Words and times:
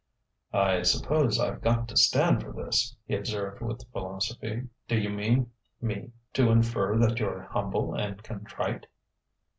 "I 0.55 0.81
suppose 0.81 1.39
I've 1.39 1.61
got 1.61 1.87
to 1.89 1.95
stand 1.95 2.41
for 2.41 2.51
this," 2.51 2.95
he 3.05 3.15
observed 3.15 3.61
with 3.61 3.87
philosophy. 3.91 4.67
"Do 4.87 4.97
you 4.97 5.11
mean 5.11 5.51
me 5.79 6.09
to 6.33 6.49
infer 6.49 6.97
that 6.97 7.19
you're 7.19 7.43
humble 7.43 7.93
and 7.93 8.23
contrite?" 8.23 8.87